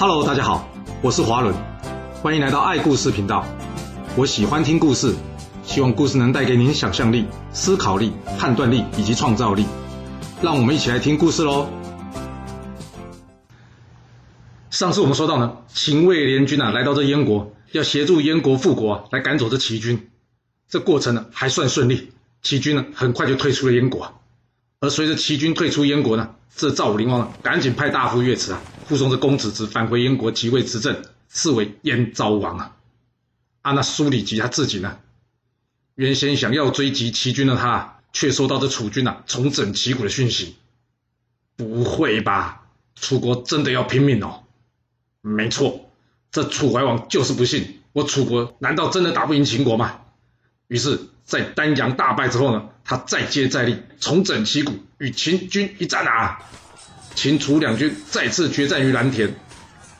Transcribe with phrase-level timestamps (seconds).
[0.00, 0.68] Hello，大家好，
[1.02, 1.52] 我是华伦，
[2.22, 3.44] 欢迎来到爱故事频道。
[4.14, 5.12] 我喜欢听故事，
[5.64, 9.66] 希望故事能带给您想象力、思考力、判断力以及创造力。
[10.40, 11.68] 让我们一起来听故事喽。
[14.70, 20.10] 上次我们说到呢，秦魏联军啊来到这燕国，要协助燕国复国、啊，来赶走这齐军。
[20.68, 24.14] 这过程呢还算顺利，齐军呢很快就退出了燕国。
[24.78, 32.76] 而随着齐军退出燕国呢，这赵武灵王呢赶紧派大夫岳池啊护送着公子子返回燕国即位执政，是为燕昭王啊。
[33.60, 34.98] 啊，那苏里吉他自己呢，
[35.94, 40.56] 原先想要追击齐军的他，却收到这楚军啊重整旗鼓的讯息。
[41.56, 42.66] 不会吧？
[42.94, 44.44] 楚国真的要拼命哦？
[45.20, 45.90] 没错，
[46.30, 50.00] 这楚怀王就是不信我楚国难道真的打不赢秦国吗？
[50.68, 56.38] 于是，在丹阳大败之后呢，他再接再厉，重整旗鼓，与秦军一战啊！
[57.18, 59.34] 秦楚两军再次决战于蓝田。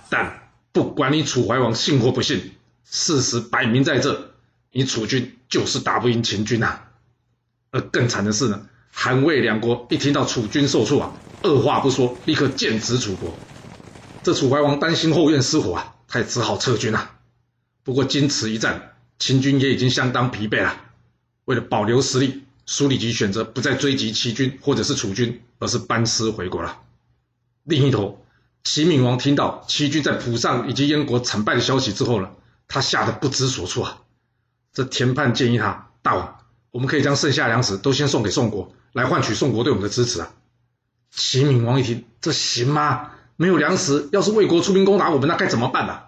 [0.09, 2.53] 但不管你楚怀王信或不信，
[2.89, 4.31] 事实摆明在这，
[4.71, 6.79] 你楚军就是打不赢秦军呐！
[7.73, 13.37] 而更惨的是呢，韩魏两国一听到楚军受挫啊，二话不说，立刻剑指楚国。
[14.23, 17.17] 这楚怀王担心后院失火啊，他也只好撤军啊。
[17.83, 20.81] 不过经此一战，秦军也已经相当疲惫了。
[21.47, 26.83] 为了保留实力，苏里吉选择不再追击齐军或者是楚军，而是班师回国了。
[27.69, 28.25] 另一头，
[28.65, 32.31] 齐闵王听到齐军在蒲上以及燕国惨败的消息之后呢，
[32.67, 33.99] 他吓得不知所措啊。
[34.73, 36.39] 这田盼建议他：大王，
[36.71, 40.33] 我们可以将剩下粮食都先送给宋国，来换取宋国对我们的支持啊。
[41.11, 43.11] 齐闵王一听，这行吗？
[43.37, 46.01] 没有粮食，要是魏国出兵攻打我们，那该怎么办呢？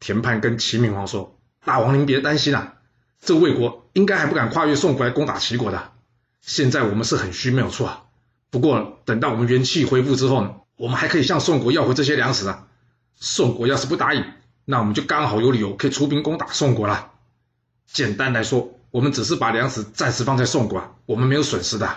[0.00, 2.74] 田盼跟齐闵王说：“大王您别担心啊，
[3.20, 5.92] 这魏国应该还不敢跨越宋国来攻打齐国的。
[6.40, 8.02] 现在我们是很虚，没有错啊。
[8.50, 12.66] 不过等到我们元气恢复之后呢，我们还可以向宋国要回这些粮食啊。
[13.14, 14.24] 宋国要是不答应，
[14.64, 17.12] 那我们就刚好有理由可以出兵攻打宋国了。
[17.86, 21.88] 简单来说，我们只是把粮食暂时放在宋国，我们没有损失的。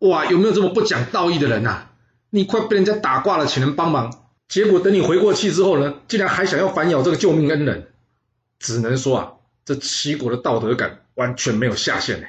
[0.00, 1.88] 哇，有没有这么不讲道义的人呐？”
[2.28, 7.88] 你快被人家打挂了，请人帮忙，结果等你回过气之后呢，竟然还想要反咬这个救命恩人，
[8.58, 9.32] 只能说啊，
[9.64, 12.26] 这齐国的道德感完全没有下限呢。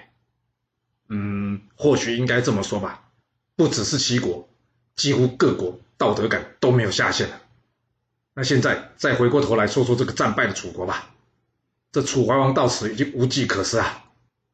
[1.10, 3.10] 嗯，或许应该这么说吧，
[3.58, 4.48] 不只是齐国，
[4.98, 7.40] 几乎各国道德感都没有下限了。
[8.34, 11.10] 那现在再回过头来说说这个战败的楚国吧，
[11.94, 14.04] 这楚怀王到此已经无计可施啊，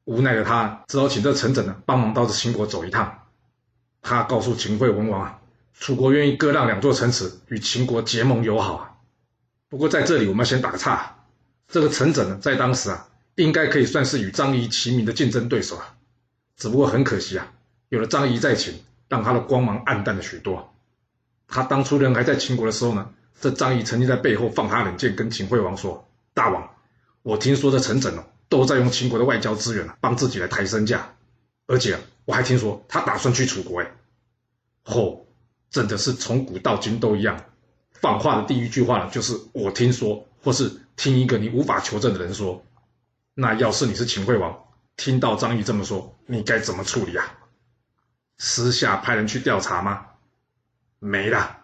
[0.06, 3.24] 无奈的他只好请这陈轸呢帮忙到这秦国走一趟。
[4.02, 5.40] 他告诉秦惠文王啊，
[5.74, 8.92] 楚国愿意割让两座城池，与秦国结盟友好啊。
[9.70, 11.16] 不过在这里我们要先打个岔，
[11.68, 15.96] 这个陈轸呢，在当时啊，应该可以算是与张仪齐名的竞争对手啊。
[16.56, 17.52] 只不过很可惜啊，
[17.90, 20.74] 有了张仪在秦，让他的光芒暗淡了许多。
[21.48, 26.68] 他当初人还在秦国的时候呢，这张仪曾经在背后放他冷箭，跟秦惠王说：“大王，
[27.22, 31.14] 我听说这陈轸哦，都在用秦国的外交资源啊，帮自己来抬身价，
[31.68, 33.92] 而且。”我还听说他打算去楚国，哎，
[34.86, 35.26] 嚯，
[35.70, 37.44] 真的是从古到今都一样，
[37.92, 42.64] 放话的第一句话呢，就是我听说，或是听一个你无法求证的人说。
[43.34, 44.58] 那要是你是秦惠王，
[44.96, 47.40] 听到张仪这么说，你该怎么处理啊？
[48.38, 50.08] 私下派人去调查吗？
[51.00, 51.58] 没了，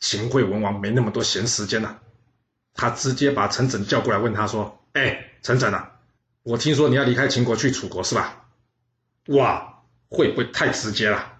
[0.00, 1.98] 秦惠文王没那么多闲时间了，
[2.74, 5.92] 他直接把陈轸叫过来，问他说：“哎，陈轸啊，
[6.42, 8.44] 我听说你要离开秦国去楚国是吧？”
[9.28, 9.72] 哇！
[10.08, 11.32] 会不会太直接了？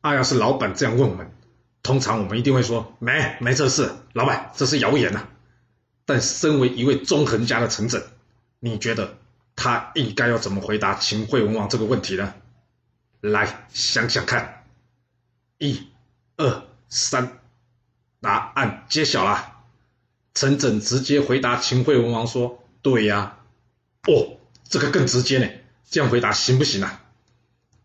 [0.00, 1.30] 啊，要是老板这样问我们，
[1.82, 5.28] 通常我们一定会说没没这事，老板这是谣言呐。
[6.06, 8.02] 但身为一位纵横家的陈轸，
[8.60, 9.18] 你觉得
[9.56, 12.32] 他应该要怎么回答秦惠文王这个问题呢？
[13.22, 14.64] 来想想看，
[15.58, 15.88] 一、
[16.36, 17.38] 二、三，
[18.20, 19.62] 答案揭晓了。
[20.34, 23.38] 陈轸直接回答秦惠文王说：“对呀。”
[24.08, 25.48] 哦，这个更直接呢，
[25.88, 27.04] 这样回答行不行啊？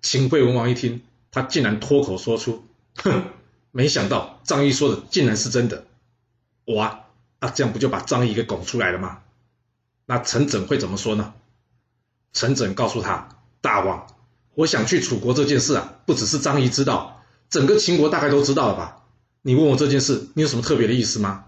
[0.02, 3.26] 秦惠文王一听，他竟然脱口说出：“哼，
[3.70, 5.86] 没想到张仪说的竟然是真的。”
[6.66, 7.06] 哇，
[7.40, 9.22] 那这样不就把张仪给拱出来了吗？
[10.08, 11.36] 那陈轸会怎么说呢？
[12.34, 13.30] 陈轸告诉他
[13.62, 14.08] ：“大王，
[14.58, 19.04] 我想去楚国这件事啊，不只是张仪知道，整个秦国大概都知道了吧？
[19.44, 21.46] 你问我这件事，你有什么特别的意思吗？”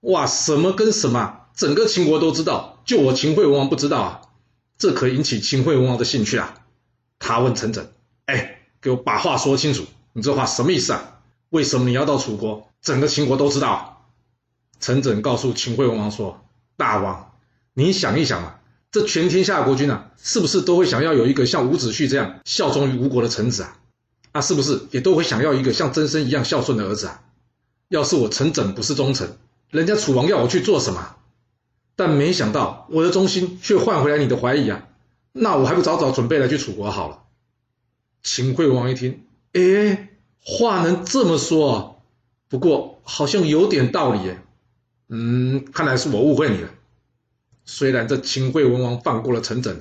[0.00, 1.46] 哇，什么跟什么？
[1.54, 4.20] 整个秦国都知道，就我秦惠文王不知道啊？
[4.76, 6.56] 这可引起秦惠文王的兴趣啊！
[7.18, 7.86] 他问陈轸
[8.26, 11.22] ：“哎，给我把话说清楚，你这话什么意思啊？
[11.48, 12.68] 为什么你要到楚国？
[12.82, 14.06] 整个秦国都知道。”
[14.78, 16.44] 陈轸告诉秦惠文王说
[16.76, 17.32] ：“大王，
[17.72, 18.59] 你想一想啊，
[18.92, 23.78] 这全天下国君啊，是不是都会想要有一个像伍子胥这样效忠于吴国的臣子啊？
[24.32, 27.22] 啊，是不是也都会想要一个像曾参一样孝顺的儿子啊？
[27.88, 29.36] 要是我陈轸不是忠臣，
[29.70, 31.16] 人家楚王要我去做什么？
[31.96, 34.88] 但没想到我的忠心却换回来你的怀疑啊！
[35.32, 37.24] 那我还不早早准备来去楚国好了。
[38.22, 40.08] 秦惠王一听，哎，
[40.42, 42.02] 话能这么说，
[42.48, 44.42] 不过好像有点道理耶。
[45.08, 46.70] 嗯，看来是我误会你了。
[47.72, 49.76] 虽然这秦惠文王放过了陈轸，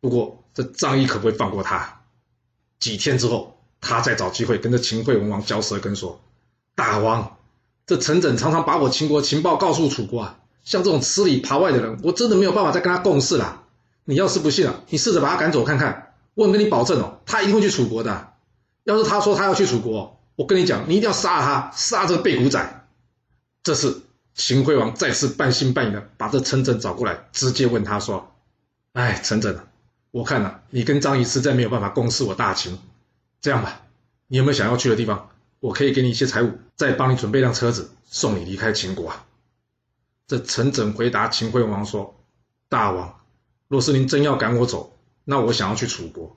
[0.00, 2.00] 不过这张仪可不会放过他。
[2.80, 6.22] 几天之后，他再找机会跟这秦惠文王嚼舌根说
[6.74, 7.36] ：“大王，
[7.86, 13.64] 这陈轸常常把我秦国情报告诉楚国啊。”像这种吃里扒外的人，我真的没有办法再跟他共事了。
[14.04, 16.14] 你要是不信啊，你试着把他赶走看看。
[16.32, 18.32] 我跟你保证哦，他一定会去楚国的。
[18.84, 22.86] 要是他说他要去楚国，我跟你讲，你一定要杀了他，杀这个背骨仔。
[23.62, 24.04] 这次
[24.38, 28.36] 秦惠王再次半信半疑的把这陈轸找过来，直接问他说
[28.94, 29.58] ：“哎，陈整，
[30.12, 32.78] 我看啊，你跟张仪实在没有办法共事我大秦。
[33.40, 33.82] 这样吧，
[34.28, 35.30] 你有没有想要去的地方？
[35.58, 39.26] 我可以给你一些财物，再帮你准备辆车子，送你离开秦国啊。”
[40.28, 42.14] 这陈轸回答秦惠王说
[42.70, 43.18] ：“大王，
[43.66, 46.36] 若是您真要赶我走，那我想要去楚国。”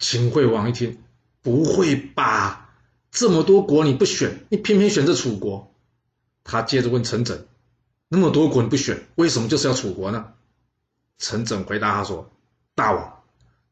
[0.00, 0.98] 秦惠王一听，
[1.42, 2.74] 不会吧？
[3.12, 5.70] 这么多国你不选，你偏偏选这楚国？
[6.44, 7.46] 他接着问陈整
[8.08, 10.26] ：“那么多国你不选，为什么就是要楚国呢？”
[11.18, 12.30] 陈整回答他说
[12.76, 13.22] ：“大王，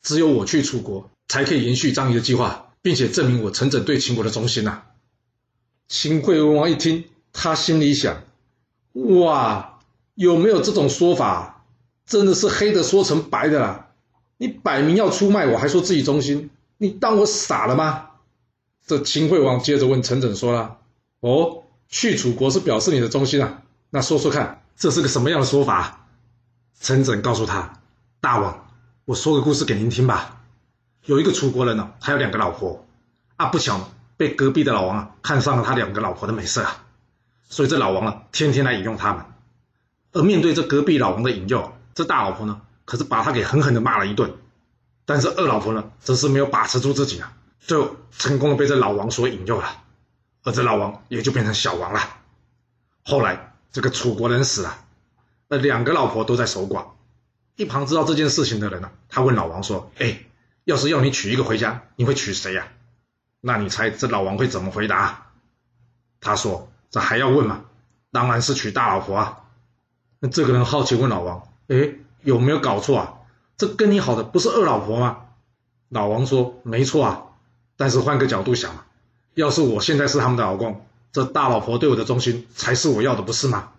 [0.02, 4.82] 只有我去楚国，才可以延续张仪的计划，并且证明我陈整对秦国的忠心呐。”
[5.86, 8.24] 秦惠文王一听，他心里想。
[8.92, 9.78] 哇，
[10.14, 11.64] 有没有这种说法？
[12.06, 13.90] 真的是黑的说成白的啦！
[14.36, 18.10] 你摆明要出卖我，还说自己忠心，你当我傻了吗？
[18.86, 20.78] 这秦惠王接着问陈整说了
[21.20, 21.61] ：“哦，
[21.92, 23.62] 去楚国是表示你的忠心啊？
[23.90, 26.08] 那说说看，这是个什么样的说法？”
[26.80, 27.80] 陈轸告诉他
[28.20, 28.66] ：“大王，
[29.04, 30.40] 我说个故事给您听吧。
[31.04, 32.86] 有一个楚国人呢，他有两个老婆，
[33.36, 36.84] 啊，不巧被隔壁的老王啊看上了他两个老婆的美色啊。”
[37.50, 39.26] 所以这老王呢，天天来引诱他们，
[40.12, 44.32] 而面对这隔壁老王的引诱，这大老婆呢，可是把他给狠狠的骂了一顿。
[45.04, 49.81] 但是二老婆呢，则是没有把持住自己啊，最后成功的被这老王所引诱了，
[50.42, 52.00] 而这老王也就变成小王了。
[53.04, 54.84] 后来这个楚国人死了，
[55.48, 56.86] 那两个老婆都在守寡。
[57.56, 60.20] 一旁知道这件事情的人呢，他问老王说：“哎，
[60.64, 62.68] 要是要你娶一个回家，你会娶谁呀？”
[63.40, 65.32] 那你猜这老王会怎么回答？
[66.20, 66.68] 他说。
[66.92, 67.64] 这还要问吗？
[68.10, 69.44] 当然是娶大老婆啊！
[70.18, 73.14] 那这个人好奇问老王：“哎，有没有搞错啊？
[73.56, 75.28] 这跟你好的不是二老婆吗？”
[75.88, 77.22] 老王说：“没错啊，
[77.78, 78.84] 但是换个角度想，
[79.34, 83.72] 要是我现在是他们的老公，这大老婆对我的忠心才是我要的，不是吗？”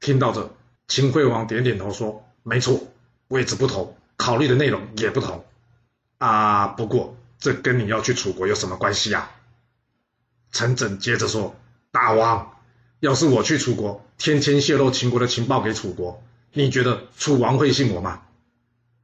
[0.00, 0.54] 听到这，
[0.88, 2.80] 秦惠王点点头说：“没错，
[3.28, 5.44] 位置不同，考虑的内容也不同
[6.18, 6.66] 啊。
[6.68, 9.30] 不过这跟你要去楚国有什么关系呀？”
[10.52, 11.54] 陈整接着说。
[11.90, 12.56] 大王，
[12.98, 18.22] 要是我去楚国，天天泄露秦国的情报给楚国，你觉得楚王会信我吗？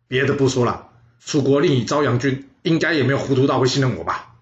[0.08, 0.88] 别的不说了，
[1.24, 4.34] 楚国令尹昭阳君应该也没有糊涂到会信任我吧？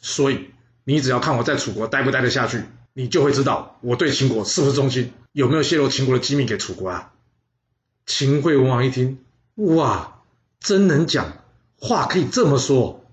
[0.00, 0.50] 所以
[0.84, 7.12] 你只要看我在楚国待不待得下去，你就会知道我对秦国是不是忠心，有没有泄露秦国的机密给楚国啊？
[8.06, 9.18] 秦惠文王一听，
[9.54, 10.22] 哇，
[10.60, 11.38] 真能讲
[11.78, 13.04] 话，可以这么说。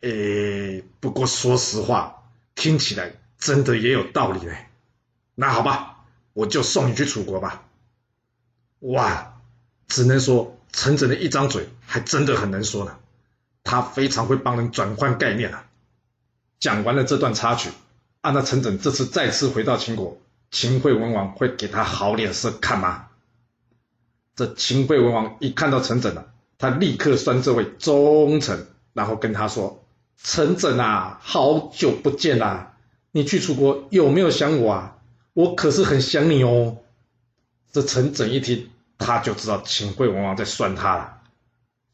[0.00, 2.22] 诶，不过说实话，
[2.54, 3.14] 听起来。
[3.36, 4.68] 真的也有道理嘞，
[5.34, 7.66] 那好吧，我就送你去楚国吧。
[8.78, 9.38] 哇，
[9.86, 12.96] 只能说陈整的一张嘴还真的很能说呢，
[13.62, 15.66] 他非常会帮人转换概念啊。
[16.60, 17.70] 讲完了这段插曲，
[18.20, 20.18] 按照陈整这次再次回到秦国，
[20.50, 23.06] 秦惠文王会给他好脸色看吗？
[24.36, 29.84] 这秦惠文王一看到陈整了，他立刻算这位忠臣，然后跟他说
[30.22, 32.76] ：“陈整啊，好久不见啦。”
[33.12, 34.96] 你去楚国有没有想我啊？
[35.34, 36.78] 我可是很想你哦。
[37.70, 41.20] 这陈整一听，他就知道秦惠文王在酸他了。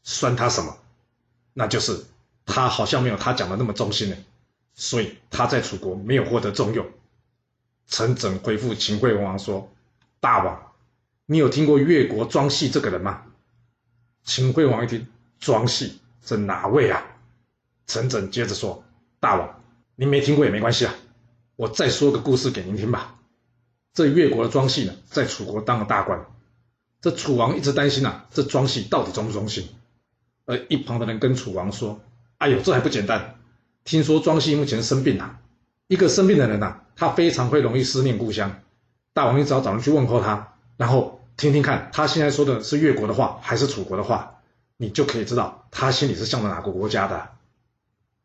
[0.03, 0.77] 酸他什么？
[1.53, 2.05] 那就是
[2.45, 4.15] 他好像没有他讲的那么忠心呢，
[4.81, 6.87] 所以他在楚国没有获得重用。
[7.85, 9.71] 陈轸回复秦惠文王说
[10.19, 10.71] ：“大王，
[11.27, 13.21] 你有听过越国庄系这个人吗？”
[14.25, 15.05] 秦惠王一听，
[15.39, 17.05] 庄系这哪位啊？
[17.85, 18.83] 陈轸接着说
[19.21, 19.61] ：“大王，
[19.95, 20.95] 您没听过也没关系啊。”
[21.57, 23.19] 我再说个故事给您听吧。
[23.93, 26.25] 这越国的庄系呢，在楚国当了大官。
[27.01, 29.69] 这楚王一直担心啊，这庄系到底忠不忠心？
[30.45, 32.01] 而一旁的人跟楚王说
[32.39, 33.35] ：“哎呦，这还不简单？
[33.83, 35.39] 听说庄系目前生病了。
[35.87, 38.61] 一个生病的人呐，他非常会容易思念故乡。
[39.13, 44.39] 大王，你只要找人去问候他，然后听听看他现在说的是越国的话还是楚国的话，
[44.77, 47.29] 你就可以知道他心里是向着哪个国家的。”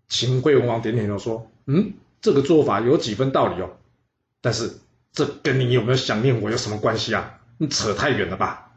[0.08, 3.70] 秦惠文王点点头说：“嗯。”这个做法有几分道理哦。
[4.40, 4.78] 但是
[5.12, 7.38] 这跟你有没有想念我有什么关系啊？
[7.58, 8.72] 你扯太远了吧？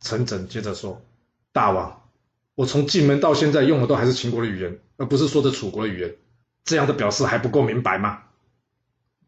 [0.00, 1.02] 陈轸接着说
[1.50, 2.02] ：“大王，
[2.54, 6.14] 我从进门到现在用的都还是秦国的语言，而不是说的楚国的语言，
[6.64, 8.22] 这样的表示还不够明白吗？”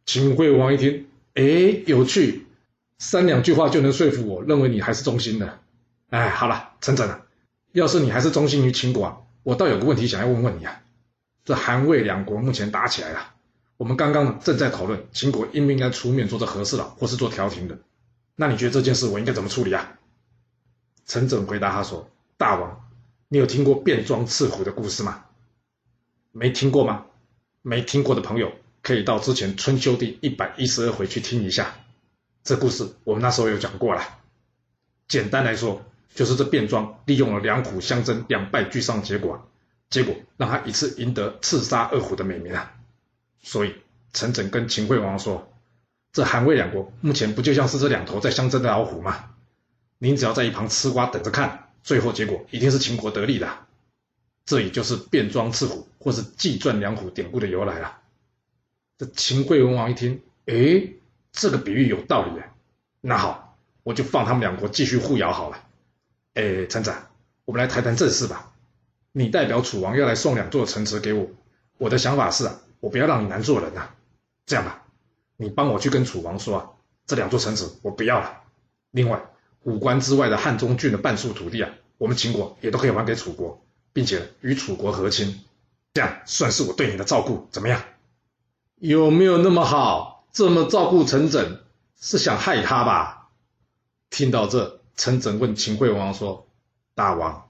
[0.07, 1.43] 秦惠王一听，哎，
[1.85, 2.47] 有趣，
[2.99, 5.59] 三两句话就能说服我，认为你还是忠心的。
[6.11, 7.27] 哎，好了，陈整啊，
[7.73, 10.81] 要是你还是忠心于秦国啊，我倒有个问题想要问问你啊。
[11.45, 13.35] 这韩魏两国目前打起来了，
[13.77, 17.79] 我们刚刚正在讨论秦国应不应该出面做这和事佬，或是做调停的。
[18.37, 19.99] 那你觉得这件事我应该怎么处理啊？
[21.05, 22.89] 陈整回答他说：“大王，
[23.29, 25.25] 你有听过卞庄刺虎的故事吗？
[26.37, 27.07] 没听过吗？
[27.63, 28.51] 没听过的朋友
[28.83, 31.77] 可以到之前春秋第一百一十二回去听一下。
[32.43, 34.03] 这故事我们那时候有讲过了。
[35.07, 39.49] 简单来说，就是这卞庄利用了两虎相争，两败俱伤结果，
[39.91, 42.75] 结果让他一次赢得刺杀二虎的美名啊。
[43.41, 43.77] 所以
[44.13, 45.53] 陈轸跟秦惠王说：
[46.13, 49.31] 这韩魏两国目前不就像是这两头在相争的老虎吗？”
[49.99, 53.49] 您只要在一旁吃瓜等着看，最后结果一定是秦国得利的。
[54.45, 57.99] 这也就是变装刺虎或是计赚两虎典故的由来了。
[58.99, 60.93] 这秦惠文王一听，哎，
[61.33, 62.43] 这个比喻有道理。
[63.01, 65.65] 那好，我就放他们两国继续互咬好了。
[66.35, 67.09] 哎，陈长，
[67.47, 68.53] 我们来谈谈正事吧。
[69.13, 71.31] 你代表楚王要来送两座城池给我，
[71.79, 73.89] 我的想法是啊，我不要让你难做人呐。
[74.45, 74.85] 这样吧，
[75.39, 76.71] 你帮我去跟楚王说啊，
[77.07, 78.43] 这两座城池我不要了。
[78.91, 79.25] 另外。
[79.65, 85.41] 五关之外的汉中郡的半数土地啊，我们秦国也都可以还给楚国，并且与楚国和亲，
[85.95, 87.83] 这样算是我对你的照顾，怎么样？
[88.75, 90.27] 有没有那么好？
[90.33, 91.61] 这么照顾陈轸，
[92.01, 93.31] 是想害他吧？
[94.11, 96.49] 听到这，陈轸问秦惠王说
[96.95, 97.49] ：“大王，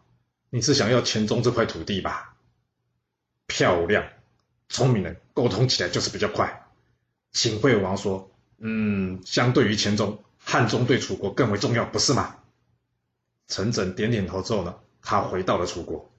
[0.51, 2.37] 你是想要黔中这块土地吧？”
[3.49, 4.05] 漂亮，
[4.69, 6.69] 聪明人沟通起来就是比较快。
[7.33, 12.37] 秦惠王说：“嗯，相对于黔中。”汉中对楚国更为重要，不是吗？
[13.49, 16.11] 陈轸点点头之后呢，他回到了楚国。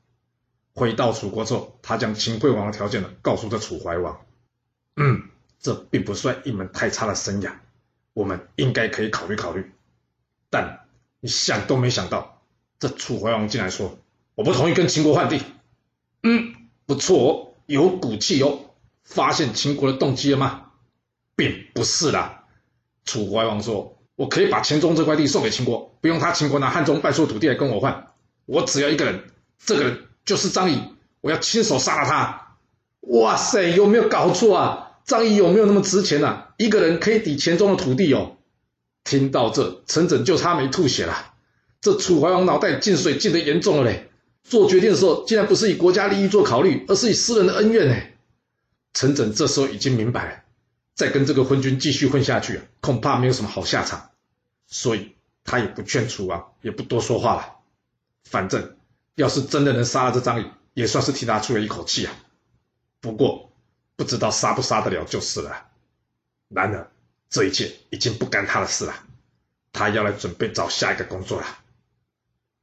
[0.75, 4.25] 回到楚国之后，他将秦惠王的条件呢告诉这楚怀王。
[4.95, 5.23] 嗯，
[5.59, 7.53] 这并不算一门太差的生涯，
[8.13, 9.71] 我们应该可以考虑考虑。
[10.49, 10.85] 但
[11.21, 12.41] 你想都没想到，
[12.77, 13.97] 这楚怀王竟然说
[14.35, 15.41] 我不同意跟秦国换地。
[16.21, 16.53] 嗯，
[16.85, 18.59] 不错哦，有骨气哦。
[19.03, 20.71] 发现秦国的动机了吗？
[21.35, 22.43] 并不是啦。
[23.05, 23.93] 楚怀王说。
[24.17, 28.13] 我可以把黔中这块地送给秦国，不用他秦国拿汉中半数土地来跟我换，
[28.45, 29.29] 我只要一个人，
[29.59, 30.81] 这个人就是张仪，
[31.21, 32.57] 我要亲手杀了他。
[33.01, 34.91] 哇塞，有没有搞错啊？
[35.05, 36.53] 张仪有没有那么值钱啊？
[36.57, 38.37] 一个人可以抵黔中的土地哦。
[39.03, 41.33] 听到这，陈整就差没吐血了。
[41.79, 44.09] 这楚怀王脑袋进水进得严重了嘞，
[44.43, 47.95] 做决定的时候竟然不是以国家利益做考虑，而是以私人的恩怨呢。
[48.93, 50.37] 陈整这时候已经明白了。
[50.95, 54.09] 再跟这个昏君继续混下去，恐怕没有什么好下场，
[54.65, 55.11] 所以
[55.43, 57.55] 他也不劝楚王，也不多说话了。
[58.23, 58.75] 反正
[59.15, 62.13] 要是真的能杀了这张仪，也算是替他出了一口气啊。
[63.01, 63.51] 不过
[63.95, 65.65] 不知道杀不杀得了就是了。
[66.49, 66.91] 然而
[67.29, 68.93] 这一切已经不干他的事了，
[69.73, 71.47] 他要来准备找下一个工作了。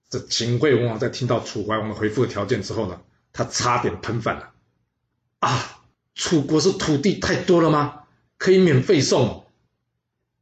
[0.09, 3.01] 这秦惠文王在听到楚怀王的回复的条件之后呢，
[3.33, 4.53] 他差点喷饭了。
[5.41, 5.83] 啊，
[6.15, 8.01] 楚国是土地太多了吗？
[8.39, 9.47] 可以免费送，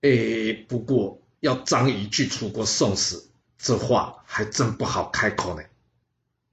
[0.00, 5.62] 哎，不过要张仪去楚国送死，这话还真不好开口呢。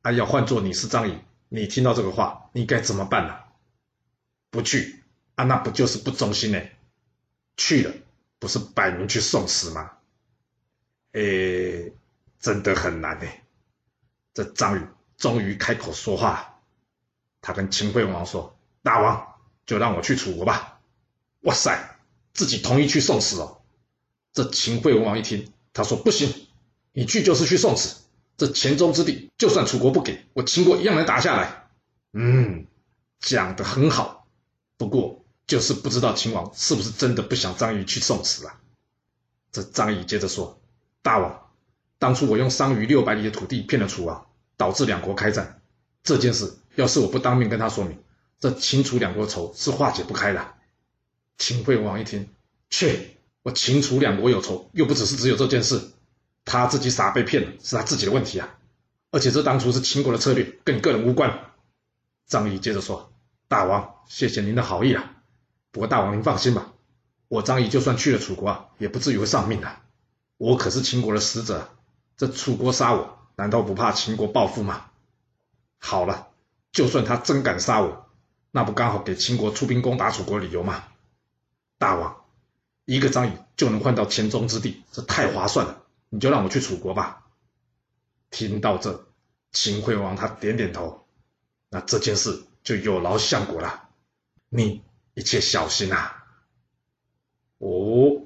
[0.07, 3.37] 啊，要换做你是张仪，你听到这个话，你该怎么办呢？
[4.49, 5.03] 不去
[5.35, 6.61] 啊，那不就是不忠心呢？
[7.57, 7.93] 去了，
[8.39, 9.91] 不是摆明去送死吗？
[11.11, 11.91] 哎，
[12.39, 13.27] 真的很难呢。
[14.33, 14.87] 这张宇
[15.17, 16.61] 终于开口说话，
[17.41, 19.35] 他跟秦惠王说：“大王，
[19.65, 20.79] 就让我去楚国吧。”
[21.43, 21.99] 哇塞，
[22.33, 23.61] 自己同意去送死哦！
[24.31, 26.47] 这秦惠王一听，他说：“不行，
[26.93, 28.06] 你去就是去送死。
[28.37, 31.67] 这黔中之地，就算楚国不给我，秦国一样能打下来。”
[32.13, 32.67] 嗯，
[33.19, 34.27] 讲得很好，
[34.77, 38.59] 不过就是不知道秦王是不是真的不想张仪去送死啊？
[39.51, 40.61] 这张仪接着说
[41.01, 41.49] ：“大王，
[41.99, 45.61] 当初我用商於六百里的土地骗了楚王，导致两国开战。
[46.03, 47.97] 这件事要是我不当面跟他说明，
[48.39, 50.53] 这秦楚两国仇是化解不开的。”
[51.37, 52.29] 秦惠王一听，
[52.69, 55.91] 切，我秦楚两国有仇，又不只是只有这件事，
[56.47, 58.55] 他自己傻被骗了，是他自己的问题啊！
[59.11, 61.51] 而且这当初是秦国的策略，跟你个人无关。
[62.25, 63.11] 张仪接着说
[63.49, 65.15] ：“大王，谢谢您的好意啊，
[65.71, 66.71] 不过大王您放心吧，
[67.27, 69.75] 我张仪就算去了楚国啊，也不至于会丧命的。
[70.37, 71.69] 我可是秦国的使者，
[72.15, 74.85] 这楚国杀我，难道不怕秦国报复吗？
[75.79, 76.29] 好了，
[76.71, 78.07] 就算他真敢杀我，
[78.51, 80.85] 那不刚好给秦国出兵攻打楚国理由吗？
[81.77, 82.23] 大王，
[82.85, 87.25] 一个张仪就能换到黔中之地，这太划算了，你就让我去楚国吧。
[88.29, 89.07] 听到这，
[89.51, 91.05] 秦惠王他点点头，
[91.69, 93.89] 那这件事就有劳相国了，
[94.49, 94.83] 你
[95.13, 96.25] 一切小心啊。
[97.57, 98.21] 哦，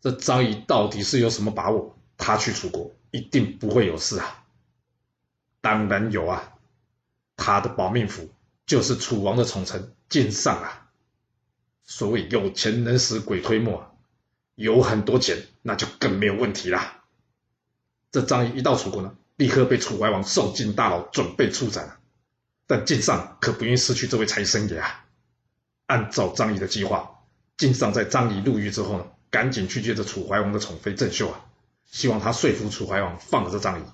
[0.00, 1.98] 这张仪到底是有什么把握？
[2.16, 4.44] 他去楚国一定不会有事啊？
[5.60, 6.54] 当然有啊，
[7.36, 8.30] 他的保命符
[8.64, 10.88] 就是楚王的宠臣晋上啊。
[11.84, 13.96] 所谓有钱能使鬼推磨，
[14.54, 16.95] 有很多钱那就更没有问题啦。
[18.16, 21.98] 这张仪一到楚国呢，立刻被楚怀王送进大牢，准备处斩。
[22.66, 25.04] 但晋上可不愿意失去这位财神爷啊。
[25.84, 27.10] 按照张仪的计划，
[27.58, 31.44] 晋上在张仪入狱之后呢，赶紧去接着楚怀王的宠妃郑袖啊，
[31.84, 33.84] 希望他说服楚怀王放了这张仪。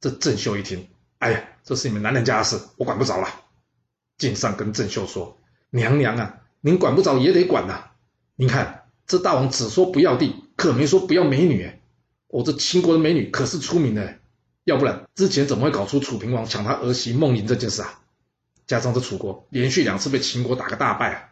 [0.00, 0.88] 这郑袖一听，
[1.20, 3.28] 哎呀，这是你们男人家的事，我管不着了。
[4.18, 5.38] 晋上跟郑袖说
[5.70, 7.90] ：“娘娘啊。”您管不着也得管呐！
[8.34, 11.78] 您看这大王只说不要地，可没说不要美女。
[12.34, 14.18] 我这秦国的美女可是出名的，
[14.64, 18.00] 要不然之前怎么会搞出楚平王抢他儿媳孟玲这件事啊？
[18.66, 21.28] 加上这楚国连续两次被秦国打个大败啊！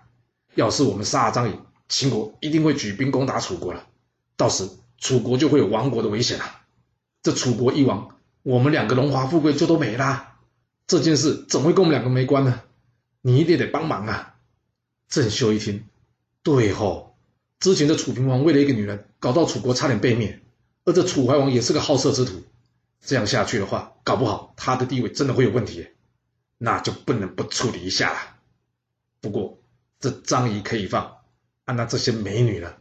[0.54, 3.88] 要是我们杀了张仪，秦国一定会举兵攻打楚国了，
[4.37, 6.44] 到时楚国就会有亡国的危险了。
[7.21, 10.38] 这楚国一亡，我们两个荣华富贵就都没啦。
[10.87, 12.62] 这件事怎么会跟我们两个没关呢？
[13.23, 14.37] 你一定得帮忙啊！
[15.09, 15.82] 郑袖一听，
[16.44, 17.16] 对吼，
[17.59, 20.40] 之前的楚平王为了一个女人，搞到楚国差点被灭，
[20.85, 22.43] 而这楚怀王也是个好色之徒，
[23.01, 25.89] 这样下去的话，搞不好他的地位真的会有问题，
[26.59, 28.19] 那就不能不处理一下了。
[29.21, 29.59] 不过
[30.01, 31.19] 这张仪可以放，
[31.65, 32.75] 啊，那这些美女呢？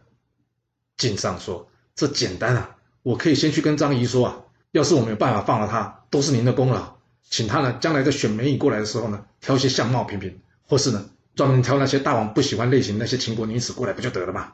[0.97, 6.95] 晋上说：“这简单啊，我可以先去跟张仪说啊，要是我没有办法放了他，都是您的功劳，
[7.29, 14.51] 请他呢，将来在选美女过来的时候呢，挑些相貌平平，或是呢。”专门挑那些大王不喜欢类型那些秦国女子过来不就得了吗？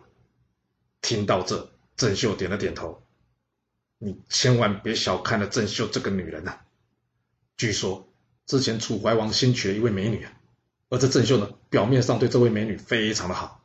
[1.01, 3.01] 听到这，郑袖点了点头。
[3.97, 6.59] 你千万别小看了郑袖这个女人呐。
[7.55, 8.07] 据说
[8.45, 10.31] 之前楚怀王新娶了一位美女啊，
[10.89, 13.63] 而这郑袖呢，表面上对这位美女非常的好，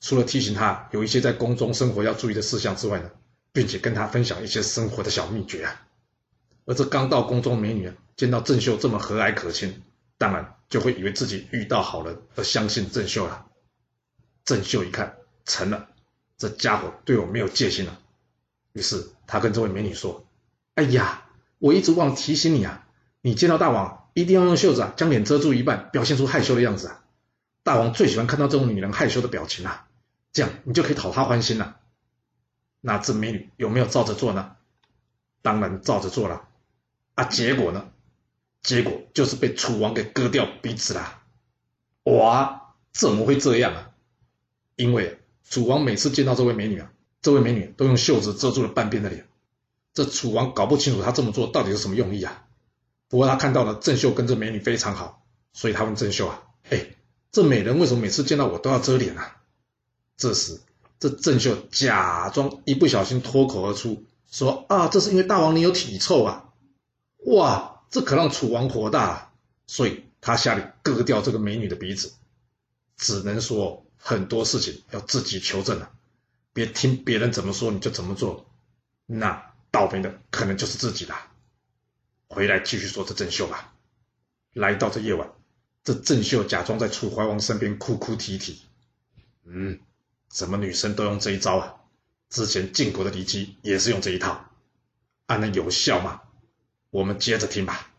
[0.00, 3.10] 除了提醒她有一些在宫中生活要注意的事项之外呢，
[3.52, 5.86] 并且跟她分享一些生活的小秘诀啊。
[6.64, 9.82] 而这刚到宫中的美女啊，见到郑袖这么和蔼可亲。
[10.16, 13.46] 当然就会以为自己遇到好人而相信郑秀了。
[14.44, 15.88] 郑秀一看成了，
[16.38, 18.00] 这家伙对我没有戒心了。
[18.74, 20.26] 于是他跟这位美女说
[20.76, 21.26] ：“哎呀，
[21.58, 22.86] 我一直忘提醒你啊，
[23.22, 27.02] 你见到大王一定要用袖子啊将脸遮住一半，表现出害羞的样子啊。
[27.62, 29.88] 大王最喜欢看到这种女人害羞的表情啊，
[30.32, 31.80] 这样你就可以讨她欢心了。”
[32.82, 34.56] 那这美女有没有照着做呢？
[35.40, 36.48] 当然照着做了。
[37.14, 37.88] 啊，结果呢？
[38.60, 41.22] 结果就是被楚王给割掉鼻子啦！
[42.04, 43.90] 哇，怎么会这样啊？
[44.74, 46.90] 因为楚王每次见到这位美女啊，
[47.24, 49.26] 这位美女都用袖子遮住了半边的脸。
[49.94, 52.44] 这楚王搞不清楚他这么做到底有什么用意啊。
[53.08, 56.86] 不过他看到了郑袖跟这美女非常好，所以他问郑袖啊：“哎，
[57.32, 59.38] 这美人为什么每次见到我都要遮脸啊？”
[60.18, 60.60] 这时，
[61.00, 66.50] 这郑袖假装一不小心脱口而出说：“啊，这是因为大王你有体臭啊！”
[67.24, 67.80] 哇！
[67.88, 69.32] 这可让楚王火大，
[69.66, 72.12] 所以他下令割掉这个美女的鼻子。
[72.98, 75.90] 只能说很多事情要自己求证了，
[76.54, 78.46] 别听别人怎么说你就怎么做，
[79.04, 81.14] 那倒霉的可能就是自己了。
[82.28, 83.74] 回来继续说这郑袖吧。
[84.52, 85.32] 来到这夜晚，
[85.82, 88.62] 这郑袖假装在楚怀王身边哭哭啼啼。
[89.44, 89.80] 嗯，
[90.28, 91.74] 怎么女生都用这一招啊？
[92.30, 94.48] 之前晋国的骊姬也是用这一套，
[95.26, 96.22] 还能有效吗？
[96.90, 97.90] 我们接着听吧。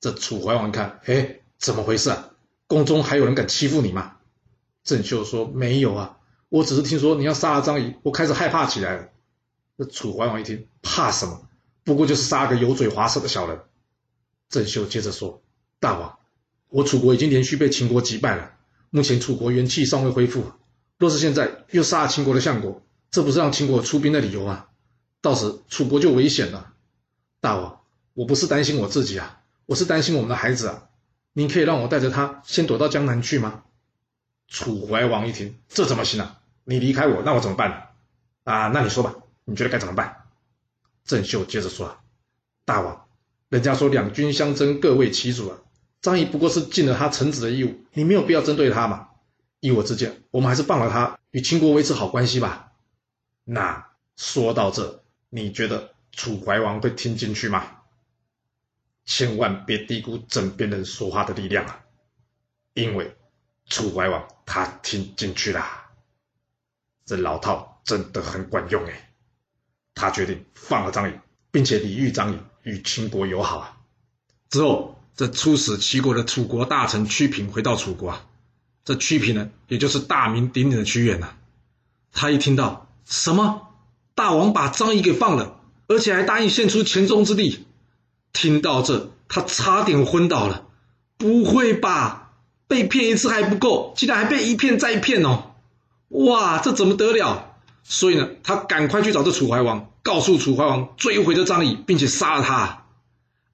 [0.00, 2.30] 这楚怀王看，哎，怎么回事啊？
[2.66, 4.16] 宫中还有人敢欺负你吗？
[4.82, 9.08] 郑袖说：“没有啊，我只是听说你要杀了张仪，我开始害怕起来了。”
[9.76, 11.48] 那楚怀王一听，怕什么？
[11.82, 13.60] 不过就是杀个油嘴滑舌的小人。
[14.48, 15.42] 郑袖接着说
[15.80, 16.18] ：“大王，
[16.68, 18.52] 我楚国已经连续被秦国击败了，
[18.90, 20.44] 目前楚国元气尚未恢复。
[20.98, 24.66] 若是现在又杀了秦国的相国，这不是让秦国出兵的理由吗？
[25.20, 26.72] 到时楚国就危险了。
[27.40, 27.80] 大王。”
[28.14, 30.84] 我不是担心我自己啊，我是担心我们的孩子啊。
[31.32, 33.64] 您可以让我带着他先躲到江南去吗？
[34.48, 36.40] 楚怀王一听，这怎么行啊？
[36.64, 37.76] 你离开我，那我怎么办呢？
[38.44, 40.24] 啊，那你说吧，你觉得该怎么办？
[41.04, 41.98] 郑袖接着说
[42.64, 43.06] ：“大王，
[43.48, 45.58] 人家说两军相争，各为其主啊。
[46.00, 49.08] 张仪不过是尽了他臣子的义务，你没有必要针对他嘛。
[49.60, 52.72] 依我之见，我们还是放了他，与秦国维持好关系吧。
[53.44, 57.78] 那说到这，你觉得楚怀王会听进去吗？”
[59.06, 61.84] 千万别低估枕边人说话的力量啊！
[62.72, 63.14] 因为
[63.66, 65.86] 楚怀王他听进去啦，
[67.06, 69.10] 这老套真的很管用哎，
[69.94, 71.14] 他决定放了张仪，
[71.50, 73.76] 并且礼遇张仪与秦国友好啊。
[74.50, 78.26] 之后，这出使齐国的楚国大臣屈平回到楚国啊，
[78.84, 81.34] 这屈平呢，也就是大名鼎鼎的屈原呐，
[82.12, 83.68] 他一听到什么
[84.14, 87.66] 大王把张仪给放了，而且还答应献出黔中之地，
[88.32, 90.66] 听到这，他差点昏倒了。
[91.16, 92.23] 不会吧？
[92.74, 95.52] 被骗一次还不够，竟然还被一骗再骗哦！
[96.08, 97.54] 哇，这怎么得了？
[97.84, 102.86] 所以呢，他赶快去找这楚怀王，告诉楚怀王追回这张仪，并且杀了他。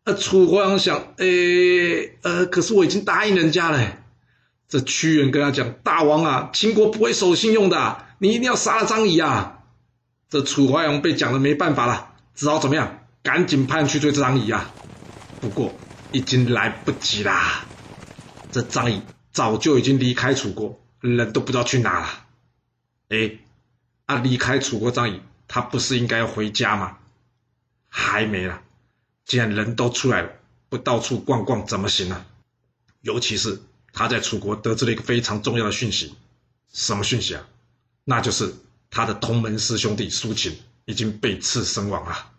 [0.04, 3.78] 呃，楚怀王想，诶，呃，可是我已经答应人家了。
[4.70, 9.58] 这屈原跟他讲：“大王啊，秦国不会守信用的，你一定要杀了张仪啊！”
[10.30, 13.00] 这楚怀王被讲的没办法了，只好怎么样？
[13.22, 14.70] 赶紧派人去追这张仪啊！
[15.42, 15.74] 不过。
[16.12, 17.64] 已经来不及啦！
[18.52, 22.26] 这张仪早就已经离开楚国，人都不知道去哪了。
[23.08, 23.38] 哎，
[24.06, 26.98] 啊，离开楚国，张仪他不是应该要回家吗？
[27.88, 28.62] 还没了，
[29.24, 30.30] 既然人都出来了，
[30.68, 32.24] 不到处逛逛怎么行呢？
[33.00, 33.60] 尤其是
[33.92, 36.14] 他在楚国得知了一个非常重要的讯息，
[36.72, 37.46] 什么讯息啊？
[38.04, 38.54] 那就是
[38.90, 42.30] 他的同门师兄弟苏秦已经被刺身亡了。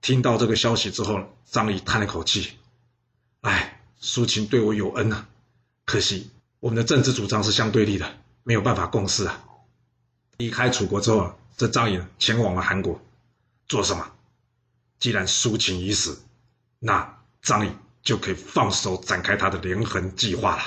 [0.00, 2.52] 听到这个消息之后，张仪叹了口气。
[3.40, 5.28] 哎，苏秦对我有恩啊，
[5.84, 6.30] 可惜
[6.60, 9.44] 我们的政治主张是相对立的，没有办法共事啊。
[10.36, 13.00] 离开楚国之后，这张仪前往了韩国，
[13.66, 14.12] 做什么？
[15.00, 16.20] 既然苏秦已死，
[16.78, 20.62] 那张仪就可以放手展开他的连横计划了。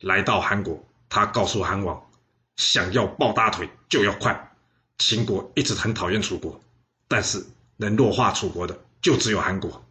[0.00, 2.10] 来到韩国，他告诉韩王，
[2.56, 4.56] 想要抱大腿就要快。
[4.98, 6.60] 秦国一直很讨厌楚国，
[7.06, 9.84] 但是能弱化楚国的就只有韩国。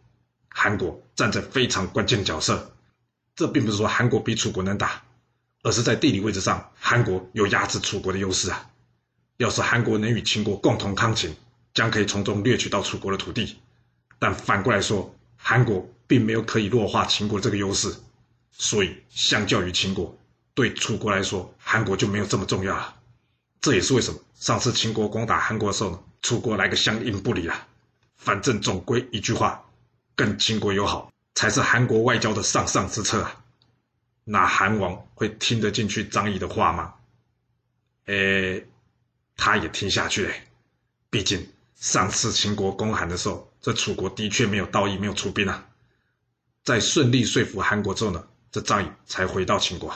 [0.60, 2.72] 韩国站在非常关键角色，
[3.36, 5.00] 这并不是说韩国比楚国能打，
[5.62, 8.68] 而是在地理位置上，韩国有压制楚国的优势啊。
[9.36, 11.32] 要是韩国能与秦国共同抗秦，
[11.74, 13.56] 将可以从中掠取到楚国的土地。
[14.18, 17.94] 但反过来说，韩国并没有可以弱化秦国这个优势，
[18.50, 20.18] 所以相较于秦国，
[20.54, 22.96] 对楚国来说，韩国就没有这么重要了。
[23.60, 27.68] 这也是为什么上次秦国攻打韩国的时候，楚国来个相应不理啊。
[28.16, 29.64] 反正总归一句话。
[30.18, 33.44] 跟秦国友好才是韩国外交的上上之策啊！
[34.24, 36.94] 那韩王会听得进去张仪的话吗？
[38.06, 38.66] 诶，
[39.36, 40.42] 他也听下去嘞。
[41.08, 45.68] 毕竟上次秦国攻韩的时候，这楚国的确没有道义，没有出兵啊。
[46.64, 49.94] 在顺利说服韩国之后呢，这张仪才回到秦国。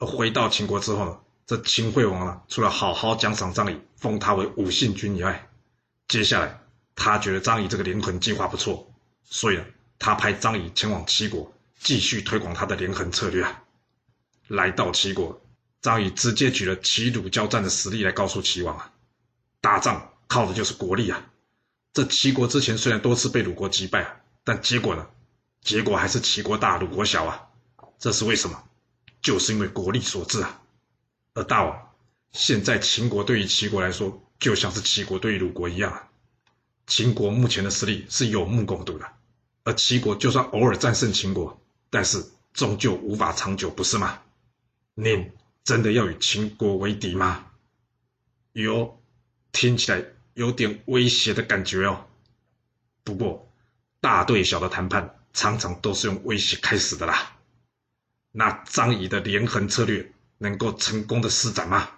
[0.00, 5.48] 而回到秦国之后呢，这秦惠王呢，除了好好奖赏张仪，封他为武信君以外，
[6.08, 6.60] 接下来
[6.94, 8.90] 他觉得张仪这个连横计划不错。
[9.24, 9.60] 所以，
[9.98, 13.62] 他派张仪前往齐国，继续推广他的连横策略啊。
[14.48, 15.40] 来到齐国，
[15.80, 18.92] 张仪直接举了齐鲁交战的实力来告诉齐王啊，
[19.60, 21.30] 打仗靠的就是国力啊。
[21.92, 25.06] 这齐国之前虽然多次被鲁国击败啊，但结果呢？
[25.62, 27.48] 结果还是齐国大，鲁国小啊。
[27.98, 28.62] 这是为什么？
[29.22, 30.60] 就是因为国力所致啊。
[31.32, 31.90] 而大王，
[32.32, 36.08] 现在秦国对于齐国来说，就像是齐国对于鲁国一样啊。
[36.86, 39.06] 秦国目前的实力是有目共睹的，
[39.64, 44.20] 而齐国就算偶尔战胜秦国，但是终究无法长久，不是吗？
[44.94, 45.32] 您
[45.64, 47.46] 真的要与秦国为敌吗？
[48.52, 49.00] 有，
[49.50, 52.06] 听起来有点威胁的感觉哦。
[53.02, 53.50] 不过，
[54.00, 57.38] 大对小的谈判常常都是用威胁开始的啦。
[58.30, 61.88] 那张仪的连横策略能够成功的施展吗？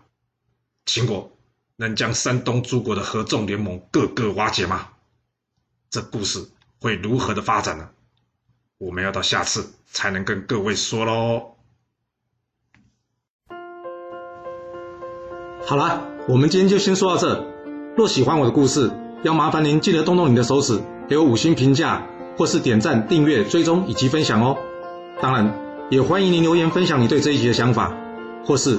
[0.84, 1.35] 秦国。
[1.78, 4.88] 能将山东诸国的合纵联盟各个瓦解吗？
[5.90, 6.48] 这故事
[6.80, 7.90] 会如何的发展呢？
[8.78, 11.54] 我们要到下次才能跟各位说喽。
[15.66, 17.46] 好了，我们今天就先说到这。
[17.94, 18.90] 若喜欢我的故事，
[19.22, 22.06] 要麻烦您记得动动你的手指，给我五星评价，
[22.38, 24.56] 或是点赞、订阅、追踪以及分享哦。
[25.20, 25.54] 当然，
[25.90, 27.94] 也欢迎您留言分享你对这一集的想法，
[28.46, 28.78] 或是。